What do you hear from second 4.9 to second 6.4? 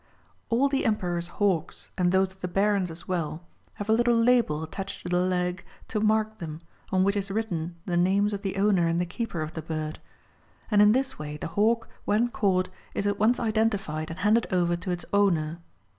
to the leg to mark